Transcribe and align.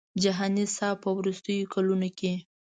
جهاني 0.23 0.65
صاحب 0.77 0.97
په 1.03 1.09
وروستیو 1.17 1.69
کلونو 1.73 2.09
کې. 2.17 2.33